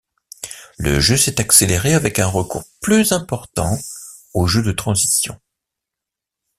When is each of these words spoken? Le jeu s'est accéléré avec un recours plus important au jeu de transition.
Le 0.79 0.99
jeu 0.99 1.15
s'est 1.15 1.39
accéléré 1.39 1.93
avec 1.93 2.17
un 2.17 2.25
recours 2.25 2.63
plus 2.81 3.11
important 3.11 3.77
au 4.33 4.47
jeu 4.47 4.63
de 4.63 4.71
transition. 4.71 5.39